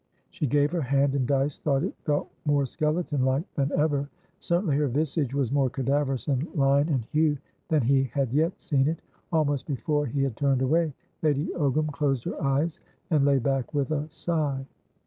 [0.31, 4.09] She gave her hand, and Dyce thought it felt more skeleton like than ever.
[4.39, 8.87] Certainly her visage was more cadaverous in line and hue than he had yet seen
[8.87, 8.97] it.
[9.31, 10.91] Almost before he had turned away,
[11.21, 12.79] Lady Ogram closed her eyes,
[13.11, 14.65] and lay back with a sigh.